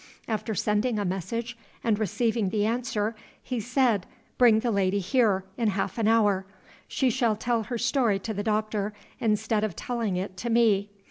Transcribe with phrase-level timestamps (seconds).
[0.27, 4.07] "After sending a message and receiving the answer, he said,
[4.39, 6.43] 'Bring the lady here in half an hour;
[6.87, 10.89] she shall tell her story to the doctor instead of telling it to me.